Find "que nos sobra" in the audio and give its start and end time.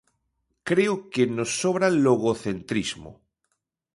1.13-1.87